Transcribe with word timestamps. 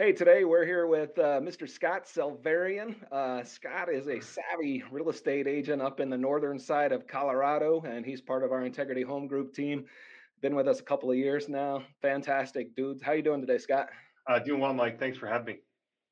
Hey, 0.00 0.12
today 0.12 0.44
we're 0.44 0.64
here 0.64 0.86
with 0.86 1.18
uh, 1.18 1.40
Mr. 1.40 1.68
Scott 1.68 2.04
Selverian. 2.04 2.94
Uh, 3.10 3.42
Scott 3.42 3.92
is 3.92 4.06
a 4.06 4.20
savvy 4.20 4.84
real 4.92 5.10
estate 5.10 5.48
agent 5.48 5.82
up 5.82 5.98
in 5.98 6.08
the 6.08 6.16
northern 6.16 6.56
side 6.60 6.92
of 6.92 7.08
Colorado, 7.08 7.82
and 7.84 8.06
he's 8.06 8.20
part 8.20 8.44
of 8.44 8.52
our 8.52 8.64
Integrity 8.64 9.02
Home 9.02 9.26
Group 9.26 9.52
team. 9.52 9.86
Been 10.40 10.54
with 10.54 10.68
us 10.68 10.78
a 10.78 10.84
couple 10.84 11.10
of 11.10 11.16
years 11.16 11.48
now. 11.48 11.82
Fantastic 12.00 12.76
dudes. 12.76 13.02
How 13.02 13.10
you 13.10 13.22
doing 13.22 13.40
today, 13.40 13.58
Scott? 13.58 13.88
Uh, 14.28 14.38
doing 14.38 14.60
well, 14.60 14.72
Mike. 14.72 15.00
Thanks 15.00 15.18
for 15.18 15.26
having 15.26 15.46
me. 15.46 15.56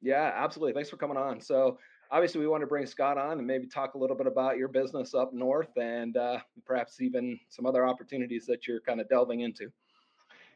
Yeah, 0.02 0.32
absolutely. 0.34 0.72
Thanks 0.72 0.90
for 0.90 0.96
coming 0.96 1.16
on. 1.16 1.40
So, 1.40 1.78
obviously, 2.10 2.40
we 2.40 2.48
want 2.48 2.62
to 2.62 2.66
bring 2.66 2.86
Scott 2.86 3.18
on 3.18 3.38
and 3.38 3.46
maybe 3.46 3.68
talk 3.68 3.94
a 3.94 3.98
little 3.98 4.16
bit 4.16 4.26
about 4.26 4.56
your 4.56 4.66
business 4.66 5.14
up 5.14 5.32
north 5.32 5.70
and 5.76 6.16
uh, 6.16 6.40
perhaps 6.64 7.00
even 7.00 7.38
some 7.50 7.66
other 7.66 7.86
opportunities 7.86 8.46
that 8.46 8.66
you're 8.66 8.80
kind 8.80 9.00
of 9.00 9.08
delving 9.08 9.42
into. 9.42 9.70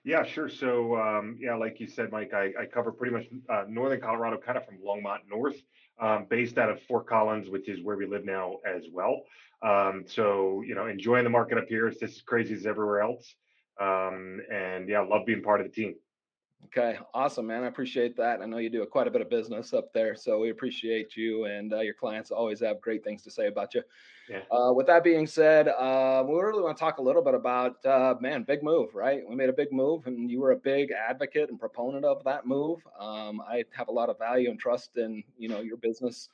Yeah, 0.02 0.24
sure. 0.24 0.48
So, 0.48 0.96
um, 0.96 1.36
yeah, 1.38 1.54
like 1.56 1.78
you 1.78 1.86
said, 1.86 2.10
Mike, 2.10 2.32
I, 2.32 2.52
I 2.58 2.66
cover 2.66 2.90
pretty 2.90 3.14
much 3.14 3.26
uh, 3.50 3.64
northern 3.68 4.00
Colorado, 4.00 4.38
kind 4.38 4.56
of 4.56 4.64
from 4.64 4.78
Longmont 4.78 5.28
north, 5.28 5.56
um, 6.00 6.27
based 6.30 6.56
out 6.56 6.70
of 6.70 6.80
Fort 6.82 7.06
Collins, 7.06 7.50
which 7.50 7.68
is 7.68 7.82
where 7.82 7.96
we 7.96 8.06
live 8.06 8.24
now 8.24 8.56
as 8.66 8.84
well. 8.92 9.20
Um, 9.62 10.05
so, 10.06 10.62
you 10.66 10.74
know, 10.74 10.86
enjoying 10.86 11.24
the 11.24 11.30
market 11.30 11.58
up 11.58 11.66
here. 11.68 11.86
It's 11.86 12.00
just 12.00 12.16
as 12.16 12.22
crazy 12.22 12.55
as 12.55 12.64
everywhere 12.64 13.02
else. 13.02 13.34
Um, 13.78 14.41
and 14.50 14.88
yeah, 14.88 15.00
love 15.00 15.27
being 15.27 15.42
part 15.42 15.60
of 15.60 15.66
the 15.66 15.72
team. 15.72 15.94
Okay, 16.66 16.98
awesome, 17.14 17.48
man. 17.48 17.64
I 17.64 17.66
appreciate 17.66 18.16
that. 18.19 18.41
I 18.41 18.46
know 18.46 18.59
you 18.59 18.70
do 18.70 18.82
a, 18.82 18.87
quite 18.87 19.09
a 19.09 19.10
bit 19.10 19.20
of 19.20 19.28
business 19.28 19.73
up 19.73 19.92
there, 19.92 20.14
so 20.14 20.38
we 20.38 20.50
appreciate 20.50 21.16
you 21.16 21.46
and 21.46 21.73
uh, 21.73 21.80
your 21.80 21.95
clients 21.95 22.30
always 22.30 22.60
have 22.60 22.80
great 22.80 23.02
things 23.02 23.23
to 23.23 23.30
say 23.30 23.48
about 23.48 23.74
you. 23.74 23.83
Yeah. 24.28 24.42
Uh, 24.52 24.73
with 24.73 24.86
that 24.86 25.02
being 25.02 25.27
said, 25.27 25.66
uh, 25.66 26.23
we 26.24 26.34
really 26.38 26.62
want 26.62 26.77
to 26.77 26.80
talk 26.80 26.98
a 26.98 27.02
little 27.02 27.23
bit 27.23 27.34
about, 27.34 27.84
uh, 27.84 28.14
man, 28.20 28.45
big 28.45 28.62
move, 28.62 28.95
right? 28.95 29.23
We 29.28 29.34
made 29.34 29.48
a 29.48 29.52
big 29.52 29.73
move, 29.73 30.06
and 30.06 30.30
you 30.30 30.41
were 30.41 30.52
a 30.52 30.56
big 30.56 30.92
advocate 30.92 31.50
and 31.50 31.59
proponent 31.59 32.05
of 32.05 32.23
that 32.23 32.46
move. 32.46 32.78
Um, 32.98 33.41
I 33.41 33.64
have 33.72 33.88
a 33.88 33.92
lot 33.92 34.08
of 34.08 34.19
value 34.19 34.48
and 34.48 34.58
trust 34.58 34.97
in, 34.97 35.24
you 35.36 35.48
know, 35.48 35.62
your 35.62 35.78
business 35.78 36.28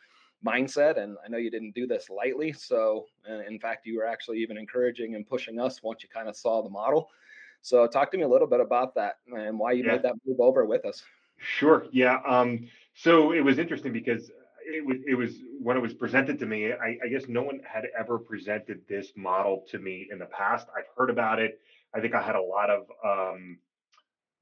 mindset, 0.45 0.99
and 0.99 1.17
I 1.25 1.29
know 1.29 1.39
you 1.39 1.51
didn't 1.51 1.75
do 1.75 1.87
this 1.87 2.11
lightly. 2.11 2.53
So, 2.53 3.07
in 3.49 3.59
fact, 3.59 3.87
you 3.87 3.97
were 3.97 4.07
actually 4.07 4.39
even 4.43 4.59
encouraging 4.59 5.15
and 5.15 5.27
pushing 5.27 5.59
us 5.59 5.83
once 5.83 6.03
you 6.03 6.11
kind 6.11 6.29
of 6.29 6.37
saw 6.37 6.63
the 6.63 6.69
model. 6.69 7.09
So 7.63 7.87
talk 7.87 8.11
to 8.13 8.17
me 8.17 8.23
a 8.23 8.29
little 8.29 8.47
bit 8.47 8.61
about 8.61 8.95
that 8.95 9.17
and 9.29 9.59
why 9.59 9.73
you 9.73 9.85
yeah. 9.85 9.93
made 9.93 10.03
that 10.03 10.15
move 10.27 10.41
over 10.41 10.65
with 10.65 10.85
us. 10.85 11.03
Sure. 11.39 11.87
Yeah. 11.93 12.19
Um, 12.27 12.69
so 12.95 13.33
it 13.33 13.41
was 13.41 13.59
interesting 13.59 13.93
because 13.93 14.31
it 14.67 14.85
was 14.85 14.99
it 15.07 15.15
was 15.15 15.35
when 15.61 15.77
it 15.77 15.81
was 15.81 15.95
presented 15.95 16.39
to 16.41 16.47
me. 16.47 16.73
I, 16.73 16.99
I, 17.05 17.09
guess 17.09 17.29
no 17.29 17.43
one 17.43 17.61
had 17.65 17.85
ever 17.99 18.19
presented 18.19 18.81
this 18.89 19.13
model 19.17 19.65
to 19.71 19.79
me 19.79 20.09
in 20.11 20.19
the 20.19 20.27
past. 20.27 20.67
I've 20.77 20.87
heard 20.97 21.11
about 21.11 21.39
it. 21.39 21.61
I 21.95 22.01
think 22.01 22.15
I 22.15 22.23
had 22.23 22.35
a 22.35 22.43
lot 22.43 22.71
of 22.71 22.87
um, 23.05 23.59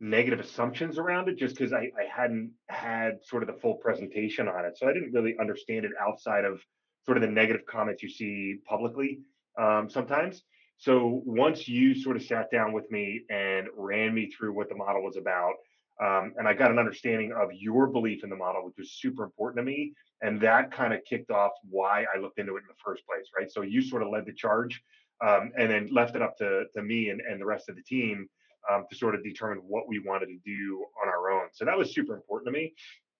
negative 0.00 0.40
assumptions 0.40 0.98
around 0.98 1.28
it 1.28 1.36
just 1.36 1.56
because 1.56 1.72
I, 1.72 1.90
I 1.98 2.06
hadn't 2.10 2.52
had 2.68 3.18
sort 3.24 3.42
of 3.42 3.48
the 3.48 3.60
full 3.60 3.74
presentation 3.74 4.48
on 4.48 4.64
it. 4.64 4.78
So 4.78 4.88
I 4.88 4.92
didn't 4.92 5.12
really 5.12 5.34
understand 5.38 5.84
it 5.84 5.92
outside 6.00 6.44
of 6.44 6.60
sort 7.04 7.18
of 7.18 7.22
the 7.22 7.28
negative 7.28 7.66
comments 7.66 8.02
you 8.02 8.08
see 8.08 8.58
publicly 8.66 9.20
um, 9.58 9.88
sometimes. 9.90 10.42
So 10.78 11.22
once 11.24 11.68
you 11.68 11.94
sort 11.94 12.16
of 12.16 12.22
sat 12.22 12.50
down 12.50 12.72
with 12.72 12.90
me 12.90 13.24
and 13.30 13.68
ran 13.76 14.14
me 14.14 14.30
through 14.30 14.54
what 14.54 14.68
the 14.68 14.74
model 14.74 15.02
was 15.02 15.16
about, 15.16 15.54
um, 16.02 16.34
and 16.36 16.48
I 16.48 16.54
got 16.54 16.70
an 16.70 16.78
understanding 16.78 17.32
of 17.32 17.50
your 17.52 17.86
belief 17.86 18.24
in 18.24 18.30
the 18.30 18.36
model, 18.36 18.64
which 18.64 18.74
was 18.76 18.92
super 18.92 19.22
important 19.22 19.64
to 19.64 19.70
me, 19.70 19.92
and 20.22 20.40
that 20.40 20.72
kind 20.72 20.92
of 20.92 21.00
kicked 21.08 21.30
off 21.30 21.52
why 21.70 22.04
I 22.14 22.18
looked 22.18 22.38
into 22.38 22.56
it 22.56 22.60
in 22.60 22.68
the 22.68 22.74
first 22.84 23.06
place, 23.06 23.26
right? 23.38 23.50
So 23.50 23.62
you 23.62 23.80
sort 23.80 24.02
of 24.02 24.08
led 24.08 24.26
the 24.26 24.32
charge, 24.32 24.82
um, 25.24 25.52
and 25.56 25.70
then 25.70 25.88
left 25.92 26.16
it 26.16 26.22
up 26.22 26.36
to 26.38 26.64
to 26.74 26.82
me 26.82 27.10
and, 27.10 27.20
and 27.20 27.40
the 27.40 27.46
rest 27.46 27.68
of 27.68 27.76
the 27.76 27.82
team 27.82 28.28
um, 28.70 28.86
to 28.90 28.96
sort 28.96 29.14
of 29.14 29.22
determine 29.22 29.58
what 29.58 29.88
we 29.88 30.00
wanted 30.00 30.26
to 30.26 30.38
do 30.44 30.84
on 31.02 31.08
our 31.08 31.30
own. 31.30 31.48
So 31.52 31.64
that 31.64 31.78
was 31.78 31.94
super 31.94 32.14
important 32.14 32.52
to 32.52 32.52
me. 32.52 32.74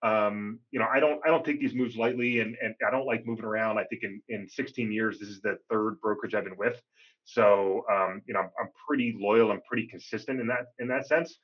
Um, 0.04 0.60
you 0.70 0.78
know, 0.78 0.86
I 0.92 1.00
don't 1.00 1.20
I 1.24 1.28
don't 1.28 1.44
take 1.44 1.60
these 1.60 1.74
moves 1.74 1.96
lightly, 1.96 2.40
and 2.40 2.56
and 2.62 2.74
I 2.86 2.90
don't 2.90 3.06
like 3.06 3.26
moving 3.26 3.46
around. 3.46 3.78
I 3.78 3.84
think 3.84 4.02
in 4.02 4.20
in 4.28 4.48
16 4.48 4.92
years, 4.92 5.18
this 5.18 5.28
is 5.28 5.40
the 5.40 5.56
third 5.70 6.00
brokerage 6.00 6.34
I've 6.34 6.44
been 6.44 6.58
with. 6.58 6.80
So 7.24 7.84
um, 7.90 8.20
you 8.26 8.34
know, 8.34 8.40
I'm, 8.40 8.50
I'm 8.60 8.68
pretty 8.86 9.16
loyal 9.18 9.50
and 9.50 9.64
pretty 9.64 9.86
consistent 9.86 10.40
in 10.40 10.46
that 10.48 10.66
in 10.78 10.88
that 10.88 11.06
sense. 11.06 11.38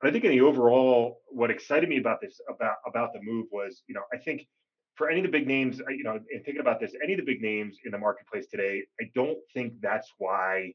But 0.00 0.08
I 0.08 0.12
think 0.12 0.24
in 0.24 0.32
the 0.32 0.40
overall, 0.40 1.20
what 1.28 1.50
excited 1.50 1.88
me 1.88 1.98
about 1.98 2.20
this 2.20 2.40
about 2.52 2.76
about 2.86 3.12
the 3.12 3.20
move 3.22 3.46
was, 3.52 3.82
you 3.86 3.94
know, 3.94 4.02
I 4.12 4.18
think 4.18 4.46
for 4.96 5.08
any 5.08 5.20
of 5.20 5.26
the 5.26 5.30
big 5.30 5.46
names, 5.46 5.80
you 5.88 6.02
know, 6.02 6.14
and 6.14 6.44
thinking 6.44 6.60
about 6.60 6.80
this, 6.80 6.92
any 7.02 7.14
of 7.14 7.18
the 7.18 7.24
big 7.24 7.40
names 7.40 7.78
in 7.84 7.92
the 7.92 7.98
marketplace 7.98 8.46
today, 8.50 8.82
I 9.00 9.04
don't 9.14 9.38
think 9.54 9.74
that's 9.80 10.10
why 10.18 10.72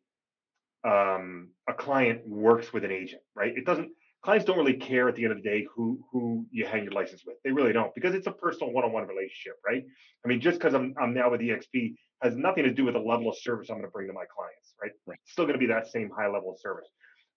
um, 0.84 1.50
a 1.68 1.74
client 1.74 2.28
works 2.28 2.72
with 2.72 2.84
an 2.86 2.92
agent, 2.92 3.22
right? 3.36 3.56
It 3.56 3.66
doesn't. 3.66 3.92
Clients 4.28 4.46
don't 4.46 4.58
really 4.58 4.74
care 4.74 5.08
at 5.08 5.16
the 5.16 5.24
end 5.24 5.32
of 5.32 5.42
the 5.42 5.50
day 5.50 5.66
who 5.74 6.04
who 6.12 6.46
you 6.52 6.66
hang 6.66 6.84
your 6.84 6.92
license 6.92 7.24
with. 7.26 7.38
They 7.46 7.52
really 7.54 7.72
don't 7.72 7.96
because 7.96 8.14
it's 8.14 8.28
a 8.28 8.32
personal 8.34 8.74
one-on-one 8.74 9.08
relationship, 9.08 9.54
right? 9.66 9.82
I 10.26 10.28
mean, 10.28 10.42
just 10.42 10.60
because 10.60 10.74
I'm 10.74 10.94
I'm 11.02 11.14
now 11.14 11.32
with 11.32 11.40
EXP 11.40 11.96
has 12.22 12.36
nothing 12.36 12.66
to 12.66 12.74
do 12.74 12.84
with 12.84 12.96
the 12.96 13.00
level 13.00 13.30
of 13.30 13.38
service 13.38 13.70
I'm 13.70 13.78
going 13.78 13.88
to 13.88 13.90
bring 13.90 14.08
to 14.08 14.14
my 14.14 14.26
clients, 14.26 14.74
right? 14.82 14.92
right. 15.06 15.18
It's 15.24 15.32
still 15.32 15.46
going 15.46 15.54
to 15.54 15.66
be 15.66 15.68
that 15.68 15.88
same 15.88 16.10
high 16.10 16.28
level 16.28 16.52
of 16.52 16.60
service. 16.60 16.90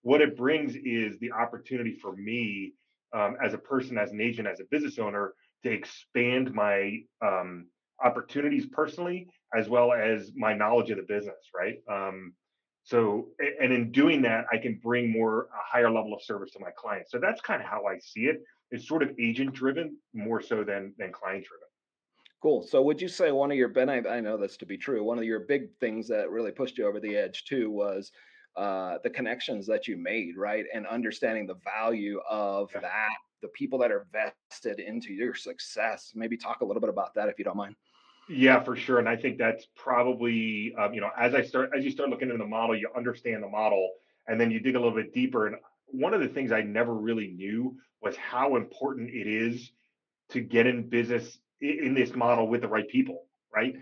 What 0.02 0.20
it 0.20 0.36
brings 0.36 0.74
is 0.74 1.16
the 1.20 1.30
opportunity 1.30 1.96
for 2.02 2.16
me 2.16 2.72
um, 3.14 3.36
as 3.40 3.54
a 3.54 3.58
person, 3.58 3.96
as 3.96 4.10
an 4.10 4.20
agent, 4.20 4.48
as 4.48 4.58
a 4.58 4.64
business 4.68 4.98
owner 4.98 5.34
to 5.62 5.70
expand 5.70 6.52
my 6.52 6.98
um, 7.24 7.66
opportunities 8.04 8.66
personally 8.66 9.28
as 9.56 9.68
well 9.68 9.92
as 9.92 10.32
my 10.34 10.54
knowledge 10.54 10.90
of 10.90 10.96
the 10.96 11.04
business, 11.04 11.50
right? 11.54 11.76
Um, 11.88 12.32
so, 12.82 13.28
and 13.60 13.72
in 13.72 13.92
doing 13.92 14.22
that, 14.22 14.46
I 14.52 14.56
can 14.56 14.80
bring 14.82 15.12
more 15.12 15.42
a 15.44 15.62
higher 15.64 15.90
level 15.90 16.14
of 16.14 16.22
service 16.22 16.50
to 16.52 16.60
my 16.60 16.70
clients. 16.76 17.12
So 17.12 17.18
that's 17.18 17.40
kind 17.40 17.62
of 17.62 17.68
how 17.68 17.86
I 17.86 17.98
see 17.98 18.22
it. 18.22 18.42
It's 18.70 18.86
sort 18.86 19.02
of 19.02 19.10
agent 19.18 19.52
driven 19.52 19.96
more 20.14 20.40
so 20.40 20.64
than 20.64 20.94
than 20.98 21.12
client 21.12 21.44
driven. 21.44 21.66
Cool. 22.42 22.62
So 22.62 22.80
would 22.82 23.02
you 23.02 23.08
say 23.08 23.32
one 23.32 23.50
of 23.50 23.58
your 23.58 23.68
Ben? 23.68 23.90
I, 23.90 23.98
I 23.98 24.20
know 24.20 24.38
this 24.38 24.56
to 24.58 24.66
be 24.66 24.78
true. 24.78 25.04
One 25.04 25.18
of 25.18 25.24
your 25.24 25.40
big 25.40 25.68
things 25.78 26.08
that 26.08 26.30
really 26.30 26.52
pushed 26.52 26.78
you 26.78 26.86
over 26.86 26.98
the 26.98 27.16
edge 27.16 27.44
too 27.44 27.70
was 27.70 28.12
uh, 28.56 28.96
the 29.04 29.10
connections 29.10 29.66
that 29.66 29.86
you 29.86 29.96
made, 29.96 30.36
right, 30.36 30.64
and 30.72 30.86
understanding 30.86 31.46
the 31.46 31.58
value 31.64 32.18
of 32.28 32.70
yeah. 32.74 32.80
that, 32.80 33.16
the 33.42 33.48
people 33.48 33.78
that 33.78 33.92
are 33.92 34.06
vested 34.12 34.80
into 34.80 35.12
your 35.12 35.34
success. 35.34 36.12
Maybe 36.14 36.36
talk 36.36 36.62
a 36.62 36.64
little 36.64 36.80
bit 36.80 36.90
about 36.90 37.14
that 37.14 37.28
if 37.28 37.38
you 37.38 37.44
don't 37.44 37.56
mind. 37.56 37.76
Yeah, 38.32 38.62
for 38.62 38.76
sure. 38.76 39.00
And 39.00 39.08
I 39.08 39.16
think 39.16 39.38
that's 39.38 39.66
probably 39.76 40.72
um, 40.78 40.94
you 40.94 41.00
know 41.00 41.10
as 41.18 41.34
I 41.34 41.42
start 41.42 41.70
as 41.76 41.84
you 41.84 41.90
start 41.90 42.10
looking 42.10 42.28
into 42.28 42.38
the 42.38 42.48
model, 42.48 42.76
you 42.76 42.88
understand 42.96 43.42
the 43.42 43.48
model, 43.48 43.90
and 44.28 44.40
then 44.40 44.52
you 44.52 44.60
dig 44.60 44.76
a 44.76 44.78
little 44.78 44.94
bit 44.94 45.12
deeper. 45.12 45.48
And 45.48 45.56
one 45.86 46.14
of 46.14 46.20
the 46.20 46.28
things 46.28 46.52
I 46.52 46.62
never 46.62 46.94
really 46.94 47.28
knew 47.28 47.76
was 48.00 48.16
how 48.16 48.54
important 48.54 49.10
it 49.10 49.26
is 49.26 49.72
to 50.30 50.40
get 50.40 50.68
in 50.68 50.88
business 50.88 51.38
in 51.60 51.92
this 51.94 52.14
model 52.14 52.46
with 52.46 52.60
the 52.60 52.68
right 52.68 52.88
people, 52.88 53.24
right? 53.54 53.74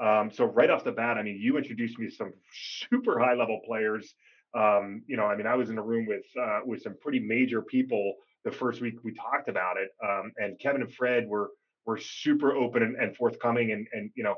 Um, 0.00 0.30
so 0.32 0.44
right 0.44 0.70
off 0.70 0.82
the 0.82 0.90
bat, 0.92 1.16
I 1.16 1.22
mean, 1.22 1.38
you 1.40 1.56
introduced 1.56 1.96
me 1.98 2.08
to 2.08 2.14
some 2.14 2.32
super 2.52 3.20
high 3.20 3.34
level 3.34 3.60
players. 3.64 4.12
Um, 4.54 5.02
you 5.06 5.16
know, 5.16 5.24
I 5.26 5.36
mean, 5.36 5.46
I 5.46 5.54
was 5.54 5.70
in 5.70 5.78
a 5.78 5.82
room 5.82 6.06
with 6.06 6.24
uh, 6.40 6.60
with 6.66 6.82
some 6.82 6.96
pretty 7.00 7.20
major 7.20 7.62
people 7.62 8.14
the 8.44 8.50
first 8.50 8.80
week 8.80 8.96
we 9.04 9.14
talked 9.14 9.48
about 9.48 9.76
it, 9.76 9.90
um, 10.04 10.32
and 10.36 10.58
Kevin 10.58 10.82
and 10.82 10.92
Fred 10.92 11.28
were 11.28 11.50
were 11.86 11.98
super 11.98 12.54
open 12.54 12.82
and, 12.82 12.96
and 12.96 13.16
forthcoming, 13.16 13.72
and 13.72 13.86
and 13.92 14.10
you 14.14 14.24
know, 14.24 14.36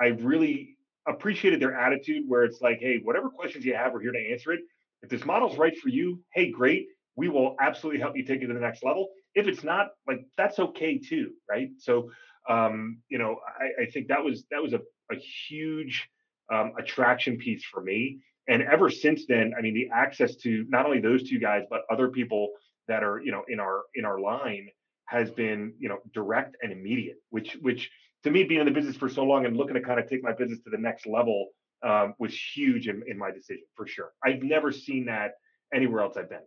I 0.00 0.06
really 0.08 0.76
appreciated 1.08 1.60
their 1.60 1.74
attitude 1.74 2.24
where 2.28 2.44
it's 2.44 2.60
like, 2.60 2.78
hey, 2.80 3.00
whatever 3.02 3.28
questions 3.30 3.64
you 3.64 3.74
have, 3.74 3.92
we're 3.92 4.02
here 4.02 4.12
to 4.12 4.30
answer 4.32 4.52
it. 4.52 4.60
If 5.02 5.08
this 5.08 5.24
model's 5.24 5.56
right 5.56 5.76
for 5.78 5.88
you, 5.88 6.20
hey, 6.34 6.50
great, 6.50 6.86
we 7.16 7.28
will 7.28 7.56
absolutely 7.60 8.00
help 8.00 8.16
you 8.16 8.24
take 8.24 8.42
it 8.42 8.46
to 8.46 8.54
the 8.54 8.60
next 8.60 8.82
level. 8.84 9.08
If 9.34 9.46
it's 9.46 9.62
not 9.64 9.88
like 10.06 10.24
that's 10.36 10.58
okay 10.58 10.98
too 10.98 11.30
right? 11.48 11.70
So 11.78 12.10
um 12.48 12.98
you 13.10 13.18
know 13.18 13.36
i, 13.60 13.82
I 13.82 13.86
think 13.90 14.08
that 14.08 14.24
was 14.24 14.44
that 14.50 14.62
was 14.62 14.72
a, 14.72 14.80
a 15.12 15.16
huge 15.48 16.08
um, 16.52 16.72
attraction 16.78 17.36
piece 17.36 17.62
for 17.64 17.82
me. 17.82 18.20
And 18.48 18.62
ever 18.62 18.88
since 18.90 19.26
then 19.26 19.52
i 19.56 19.60
mean 19.60 19.74
the 19.74 19.90
access 19.94 20.36
to 20.36 20.64
not 20.68 20.86
only 20.86 21.00
those 21.00 21.28
two 21.28 21.38
guys 21.38 21.64
but 21.70 21.82
other 21.90 22.08
people 22.08 22.48
that 22.88 23.04
are 23.04 23.20
you 23.20 23.30
know 23.30 23.42
in 23.48 23.60
our 23.60 23.82
in 23.94 24.04
our 24.04 24.18
line 24.18 24.68
has 25.10 25.30
been 25.30 25.74
you 25.78 25.88
know 25.88 25.98
direct 26.14 26.56
and 26.62 26.70
immediate 26.70 27.16
which 27.30 27.56
which 27.60 27.90
to 28.22 28.30
me 28.30 28.44
being 28.44 28.60
in 28.60 28.66
the 28.66 28.72
business 28.72 28.96
for 28.96 29.08
so 29.08 29.24
long 29.24 29.44
and 29.44 29.56
looking 29.56 29.74
to 29.74 29.80
kind 29.80 29.98
of 29.98 30.08
take 30.08 30.22
my 30.22 30.32
business 30.32 30.60
to 30.60 30.70
the 30.70 30.78
next 30.78 31.06
level 31.06 31.48
um, 31.82 32.14
was 32.18 32.34
huge 32.34 32.88
in, 32.88 33.02
in 33.06 33.18
my 33.18 33.30
decision 33.30 33.64
for 33.74 33.86
sure. 33.86 34.12
I've 34.24 34.42
never 34.42 34.70
seen 34.70 35.06
that 35.06 35.32
anywhere 35.74 36.02
else 36.02 36.16
i've 36.16 36.28
been. 36.28 36.40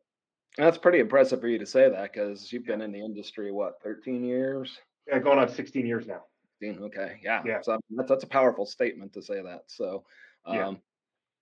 That's 0.57 0.77
pretty 0.77 0.99
impressive 0.99 1.41
for 1.41 1.47
you 1.47 1.57
to 1.57 1.65
say 1.65 1.89
that 1.89 2.13
because 2.13 2.53
you've 2.53 2.65
been 2.65 2.81
in 2.81 2.91
the 2.91 3.03
industry 3.03 3.51
what 3.51 3.81
13 3.83 4.23
years? 4.23 4.79
Yeah 5.07 5.19
going 5.19 5.39
on 5.39 5.49
16 5.49 5.85
years 5.85 6.07
now. 6.07 6.21
16 6.61 6.83
okay 6.85 7.19
yeah 7.23 7.41
yeah. 7.45 7.61
so 7.61 7.77
that's, 7.89 8.09
that's 8.09 8.23
a 8.23 8.27
powerful 8.27 8.65
statement 8.65 9.11
to 9.13 9.21
say 9.21 9.41
that 9.41 9.63
so 9.67 10.05
um, 10.45 10.55
yeah. 10.55 10.73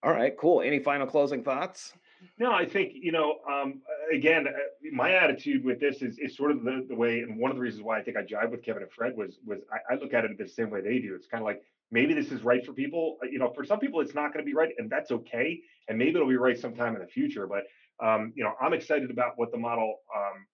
all 0.04 0.12
right 0.12 0.36
cool 0.40 0.62
any 0.62 0.80
final 0.80 1.06
closing 1.06 1.44
thoughts? 1.44 1.94
No 2.40 2.52
i 2.54 2.66
think 2.66 2.94
you 2.96 3.12
know 3.12 3.40
um, 3.52 3.82
again 4.12 4.48
uh, 4.48 4.52
my 4.92 5.14
attitude 5.14 5.64
with 5.64 5.80
this 5.80 6.02
is, 6.02 6.18
is 6.20 6.36
sort 6.36 6.52
of 6.52 6.64
the, 6.64 6.86
the 6.90 6.96
way 6.96 7.20
and 7.20 7.38
one 7.38 7.52
of 7.52 7.58
the 7.58 7.62
reasons 7.62 7.84
why 7.84 8.00
i 8.00 8.04
think 8.04 8.18
i 8.18 8.22
jive 8.22 8.52
with 8.52 8.64
kevin 8.64 8.84
and 8.84 8.92
fred 8.92 9.14
was 9.16 9.40
was 9.46 9.60
I, 9.72 9.94
I 9.94 9.98
look 9.98 10.14
at 10.14 10.26
it 10.26 10.38
the 10.38 10.48
same 10.48 10.70
way 10.70 10.82
they 10.82 11.00
do 11.00 11.16
it's 11.16 11.28
kind 11.28 11.42
of 11.42 11.46
like 11.46 11.62
maybe 11.92 12.14
this 12.14 12.32
is 12.32 12.44
right 12.44 12.66
for 12.66 12.74
people 12.74 13.18
uh, 13.24 13.28
you 13.28 13.40
know 13.40 13.52
for 13.54 13.64
some 13.64 13.80
people 13.80 14.02
it's 14.02 14.16
not 14.16 14.34
going 14.34 14.46
to 14.46 14.50
be 14.50 14.56
right 14.56 14.72
and 14.78 14.90
that's 14.90 15.12
okay 15.12 15.60
and 15.88 15.98
maybe 15.98 16.16
it'll 16.16 16.28
be 16.28 16.38
right 16.38 16.60
sometime 16.60 16.96
in 16.96 17.02
the 17.02 17.08
future 17.08 17.48
but 17.48 17.64
um, 18.02 18.34
you 18.36 18.44
know, 18.44 18.54
I'm 18.60 18.74
excited 18.74 19.12
about 19.12 19.34
what 19.36 19.52
the 19.52 19.58
model, 19.58 19.98
um, 20.16 20.46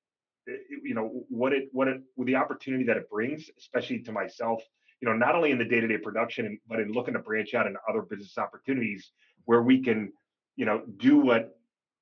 it, 0.45 0.61
you 0.83 0.93
know, 0.93 1.23
what 1.29 1.53
it 1.53 1.69
what 1.71 1.87
it 1.87 2.01
with 2.15 2.27
the 2.27 2.35
opportunity 2.35 2.83
that 2.85 2.97
it 2.97 3.09
brings, 3.09 3.49
especially 3.57 3.99
to 3.99 4.11
myself. 4.11 4.61
You 5.01 5.07
know, 5.07 5.15
not 5.15 5.35
only 5.35 5.51
in 5.51 5.57
the 5.57 5.65
day 5.65 5.79
to 5.79 5.87
day 5.87 5.97
production, 5.97 6.59
but 6.67 6.79
in 6.79 6.91
looking 6.91 7.13
to 7.13 7.19
branch 7.19 7.53
out 7.53 7.67
into 7.67 7.79
other 7.89 8.01
business 8.01 8.37
opportunities 8.37 9.11
where 9.45 9.61
we 9.61 9.81
can, 9.81 10.11
you 10.55 10.65
know, 10.65 10.81
do 10.97 11.17
what 11.17 11.56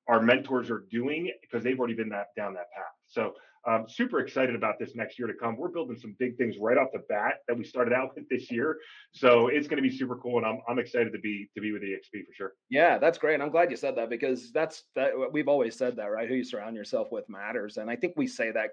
our 0.07 0.21
mentors 0.21 0.69
are 0.69 0.85
doing 0.91 1.31
because 1.41 1.63
they've 1.63 1.79
already 1.79 1.95
been 1.95 2.09
that 2.09 2.27
down 2.35 2.53
that 2.53 2.71
path. 2.75 2.93
So 3.07 3.33
um, 3.67 3.85
super 3.87 4.19
excited 4.19 4.55
about 4.55 4.77
this 4.79 4.95
next 4.95 5.17
year 5.17 5.27
to 5.27 5.33
come. 5.33 5.57
We're 5.57 5.69
building 5.69 5.97
some 5.97 6.15
big 6.19 6.37
things 6.37 6.55
right 6.59 6.77
off 6.77 6.89
the 6.93 7.01
bat 7.09 7.39
that 7.47 7.57
we 7.57 7.63
started 7.63 7.93
out 7.93 8.11
with 8.15 8.29
this 8.29 8.51
year. 8.51 8.77
So 9.11 9.47
it's 9.47 9.67
going 9.67 9.81
to 9.81 9.87
be 9.87 9.95
super 9.95 10.15
cool, 10.17 10.37
and 10.37 10.45
I'm 10.45 10.61
I'm 10.67 10.79
excited 10.79 11.11
to 11.13 11.19
be 11.19 11.49
to 11.55 11.61
be 11.61 11.71
with 11.71 11.81
EXP 11.81 12.25
for 12.27 12.33
sure. 12.33 12.53
Yeah, 12.69 12.97
that's 12.97 13.17
great. 13.17 13.41
I'm 13.41 13.49
glad 13.49 13.71
you 13.71 13.77
said 13.77 13.95
that 13.95 14.09
because 14.09 14.51
that's 14.51 14.83
that 14.95 15.11
we've 15.31 15.47
always 15.47 15.75
said 15.75 15.95
that, 15.97 16.05
right? 16.05 16.27
Who 16.27 16.35
you 16.35 16.43
surround 16.43 16.75
yourself 16.75 17.07
with 17.11 17.27
matters, 17.27 17.77
and 17.77 17.89
I 17.89 17.95
think 17.95 18.13
we 18.15 18.27
say 18.27 18.51
that 18.51 18.69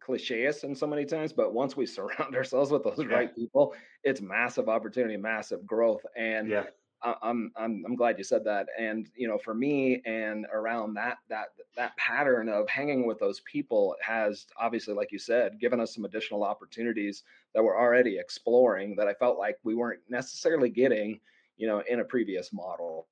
cliches 0.00 0.64
and 0.64 0.76
so 0.76 0.86
many 0.86 1.04
times, 1.04 1.32
but 1.32 1.54
once 1.54 1.76
we 1.76 1.86
surround 1.86 2.34
ourselves 2.34 2.70
with 2.70 2.84
those 2.84 2.98
yeah. 2.98 3.14
right 3.14 3.34
people, 3.34 3.74
it's 4.04 4.20
massive 4.20 4.68
opportunity, 4.68 5.16
massive 5.16 5.66
growth, 5.66 6.02
and 6.16 6.48
yeah. 6.48 6.64
I'm 7.02 7.50
I'm 7.56 7.82
I'm 7.86 7.96
glad 7.96 8.18
you 8.18 8.24
said 8.24 8.44
that. 8.44 8.66
And 8.78 9.08
you 9.16 9.26
know, 9.28 9.38
for 9.38 9.54
me 9.54 10.02
and 10.04 10.46
around 10.52 10.94
that 10.94 11.18
that 11.28 11.48
that 11.76 11.96
pattern 11.96 12.48
of 12.48 12.68
hanging 12.68 13.06
with 13.06 13.18
those 13.18 13.40
people 13.40 13.96
has 14.02 14.46
obviously, 14.58 14.94
like 14.94 15.12
you 15.12 15.18
said, 15.18 15.58
given 15.60 15.80
us 15.80 15.94
some 15.94 16.04
additional 16.04 16.44
opportunities 16.44 17.22
that 17.54 17.62
we're 17.62 17.78
already 17.78 18.18
exploring 18.18 18.96
that 18.96 19.08
I 19.08 19.14
felt 19.14 19.38
like 19.38 19.58
we 19.62 19.74
weren't 19.74 20.00
necessarily 20.08 20.68
getting, 20.68 21.20
you 21.56 21.66
know, 21.66 21.82
in 21.88 22.00
a 22.00 22.04
previous 22.04 22.52
model. 22.52 23.06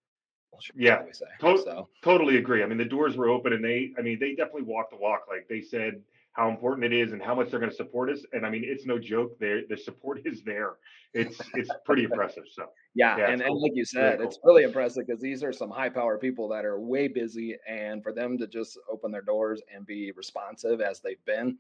Yeah, 0.75 1.03
to- 1.41 1.63
so. 1.63 1.89
totally 2.03 2.37
agree. 2.39 2.63
I 2.63 2.67
mean, 2.67 2.79
the 2.79 2.85
doors 2.85 3.17
were 3.17 3.29
open, 3.29 3.53
and 3.53 3.65
they, 3.65 3.93
I 3.99 4.03
mean, 4.03 4.19
they 4.19 4.35
definitely 4.35 4.63
walked 4.63 4.91
the 4.91 4.97
walk. 4.97 5.27
Like 5.29 5.47
they 5.49 5.61
said, 5.61 6.03
how 6.33 6.49
important 6.49 6.85
it 6.85 6.93
is 6.93 7.13
and 7.13 7.21
how 7.21 7.35
much 7.35 7.51
they're 7.51 7.59
going 7.59 7.71
to 7.71 7.77
support 7.77 8.11
us. 8.11 8.25
And 8.33 8.47
I 8.47 8.51
mean, 8.51 8.63
it's 8.65 8.87
no 8.87 8.99
joke. 8.99 9.39
There, 9.41 9.63
the 9.69 9.77
support 9.77 10.21
is 10.25 10.43
there. 10.43 10.75
It's 11.15 11.41
it's 11.55 11.71
pretty 11.85 12.05
impressive. 12.05 12.45
So 12.53 12.67
yeah, 12.95 13.17
yeah 13.17 13.31
and, 13.31 13.41
and 13.41 13.51
cool. 13.51 13.63
like 13.63 13.73
you 13.75 13.85
said, 13.85 14.19
cool. 14.19 14.27
it's 14.27 14.39
really 14.45 14.63
impressive 14.63 15.07
because 15.07 15.21
these 15.21 15.43
are 15.43 15.53
some 15.53 15.71
high 15.71 15.89
power 15.89 16.19
people 16.19 16.49
that 16.49 16.65
are 16.65 16.79
way 16.79 17.09
busy, 17.09 17.57
and 17.67 18.03
for 18.03 18.13
them 18.13 18.39
to 18.39 18.47
just 18.47 18.79
open 18.91 19.11
their 19.11 19.23
doors 19.23 19.63
and 19.75 19.87
be 19.87 20.13
responsive 20.13 20.81
as 20.81 21.01
they've 21.01 21.25
been 21.25 21.57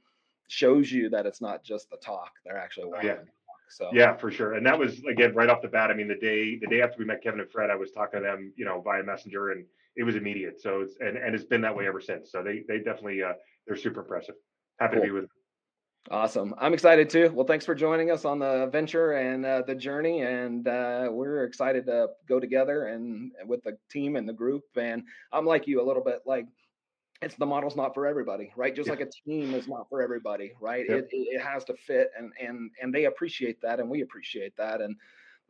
shows 0.51 0.91
you 0.91 1.11
that 1.11 1.27
it's 1.27 1.41
not 1.41 1.65
just 1.65 1.91
the 1.91 1.97
talk; 1.97 2.33
they're 2.45 2.59
actually 2.59 2.91
oh, 2.95 3.01
yeah. 3.03 3.17
So 3.71 3.91
yeah, 3.93 4.17
for 4.17 4.31
sure. 4.31 4.55
And 4.55 4.67
that 4.67 4.79
was 4.79 5.03
again 5.11 5.35
right 5.35 5.49
off 5.49 5.63
the 5.63 5.69
bat. 5.69 5.91
I 5.91 5.95
mean, 5.95 6.09
the 6.09 6.15
day 6.15 6.59
the 6.59 6.67
day 6.67 6.83
after 6.83 6.99
we 6.99 7.05
met 7.05 7.23
Kevin 7.23 7.41
and 7.41 7.51
Fred, 7.51 7.71
I 7.71 7.77
was 7.77 7.91
talking 7.91 8.21
to 8.21 8.25
them, 8.25 8.53
you 8.57 8.65
know, 8.65 8.81
via 8.81 9.03
Messenger, 9.03 9.53
and 9.53 9.65
it 9.97 10.05
was 10.05 10.15
immediate. 10.15 10.61
So 10.61 10.83
it's 10.83 10.95
and, 11.01 11.17
and 11.17 11.35
it's 11.35 11.45
been 11.45 11.63
that 11.63 11.75
way 11.75 11.87
ever 11.87 12.01
since. 12.01 12.31
So 12.31 12.43
they 12.43 12.65
they 12.69 12.79
definitely 12.79 13.23
uh, 13.23 13.33
they're 13.67 13.77
super 13.77 14.01
impressive 14.01 14.35
happy 14.79 14.95
cool. 14.95 15.03
to 15.03 15.07
be 15.07 15.13
with. 15.13 15.25
You. 15.25 15.29
Awesome. 16.11 16.55
I'm 16.59 16.73
excited 16.73 17.11
too. 17.11 17.31
Well, 17.35 17.47
thanks 17.47 17.67
for 17.67 17.75
joining 17.75 18.11
us 18.11 18.25
on 18.25 18.39
the 18.39 18.69
venture 18.73 19.13
and 19.13 19.45
uh, 19.45 19.63
the 19.67 19.75
journey. 19.75 20.23
And 20.23 20.67
uh, 20.67 21.09
we're 21.11 21.45
excited 21.45 21.85
to 21.87 22.09
go 22.27 22.41
together 22.41 22.87
and 22.87 23.33
with 23.47 23.63
the 23.63 23.77
team 23.91 24.17
and 24.17 24.27
the 24.27 24.33
group. 24.33 24.65
And 24.77 25.03
I'm 25.33 25.45
like 25.45 25.67
you 25.67 25.83
a 25.83 25.87
little 25.87 26.03
bit 26.03 26.21
like, 26.25 26.47
it's 27.21 27.35
the 27.35 27.45
model's 27.45 27.77
not 27.77 27.93
for 27.95 28.07
everybody, 28.07 28.53
right? 28.57 28.75
Just 28.75 28.87
yeah. 28.87 28.95
like 28.95 29.03
a 29.03 29.11
team 29.11 29.53
is 29.53 29.69
not 29.69 29.89
for 29.91 30.01
everybody, 30.01 30.53
right? 30.61 30.87
Yep. 30.89 30.99
It, 30.99 31.09
it 31.13 31.43
has 31.43 31.65
to 31.65 31.75
fit 31.75 32.11
and, 32.17 32.33
and, 32.41 32.71
and 32.81 32.95
they 32.95 33.05
appreciate 33.05 33.61
that. 33.61 33.81
And 33.81 33.91
we 33.91 34.01
appreciate 34.01 34.57
that. 34.57 34.81
And 34.81 34.97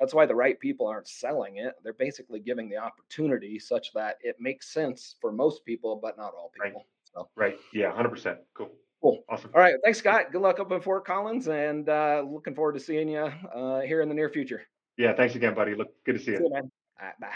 that's 0.01 0.15
why 0.15 0.27
the 0.27 0.35
right 0.35 0.59
people 0.59 0.89
aren't 0.89 1.09
selling 1.09 1.59
it. 1.59 1.75
They're 1.85 1.93
basically 1.93 2.41
giving 2.41 2.69
the 2.69 2.79
opportunity 2.79 3.61
such 3.61 3.93
that 3.93 4.17
it 4.23 4.37
makes 4.41 4.73
sense 4.73 5.17
for 5.21 5.31
most 5.31 5.65
people, 5.65 6.01
but 6.03 6.17
not 6.17 6.33
all 6.35 6.51
people. 6.53 6.81
Right. 6.81 7.15
So. 7.15 7.29
Right. 7.37 7.59
Yeah. 7.73 7.93
hundred 7.93 8.11
percent. 8.11 8.39
Cool. 8.55 8.71
Cool. 9.01 9.25
Awesome. 9.29 9.51
All 9.55 9.61
right. 9.61 9.75
Thanks, 9.85 9.99
Scott. 9.99 10.33
Good 10.33 10.43
luck 10.43 10.59
up 10.59 10.73
in 10.73 10.81
Fort 10.81 11.05
Collins 11.05 11.49
and 11.49 11.89
uh, 11.89 12.25
looking 12.29 12.55
forward 12.55 12.73
to 12.75 12.81
seeing 12.81 13.09
you 13.09 13.31
uh, 13.55 13.81
here 13.81 14.01
in 14.01 14.09
the 14.09 14.15
near 14.15 14.29
future. 14.29 14.63
Yeah. 14.97 15.15
Thanks 15.15 15.35
again, 15.35 15.55
buddy. 15.55 15.75
Look, 15.75 15.89
good 16.05 16.15
to 16.15 16.19
see, 16.19 16.37
see 16.37 16.43
you. 16.43 16.51
man. 16.51 16.71
Right, 17.01 17.19
bye. 17.21 17.29